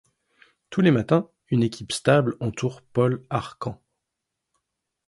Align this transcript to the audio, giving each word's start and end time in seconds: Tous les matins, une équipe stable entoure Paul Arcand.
Tous 0.71 0.81
les 0.81 0.89
matins, 0.89 1.29
une 1.49 1.61
équipe 1.61 1.91
stable 1.91 2.35
entoure 2.39 2.81
Paul 2.81 3.23
Arcand. 3.29 3.79